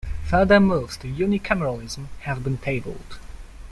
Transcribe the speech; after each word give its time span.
Further 0.23 0.59
moves 0.59 0.97
to 0.97 1.07
unicameralism 1.07 2.07
have 2.21 2.43
been 2.43 2.57
tabled. 2.57 3.19